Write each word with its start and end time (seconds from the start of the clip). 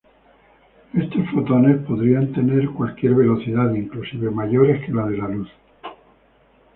Estos 0.95 1.29
fotones 1.29 1.85
podrían 1.85 2.33
tener 2.33 2.71
cualquier 2.71 3.13
velocidad, 3.13 3.71
inclusive, 3.75 4.31
mayores 4.31 4.83
que 4.83 4.91
la 4.93 5.05
de 5.05 5.17
la 5.19 5.27
luz. 5.27 5.47